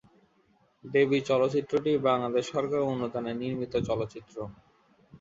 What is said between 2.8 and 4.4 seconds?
অনুদানে নির্মিত চলচ্চিত্র।